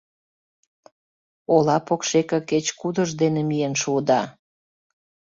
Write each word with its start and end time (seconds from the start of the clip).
Ола 1.55 1.77
покшеке 1.87 2.39
кеч-кудыж 2.49 3.09
дене 3.21 3.41
миен 3.49 3.73
шуыда! 3.81 4.21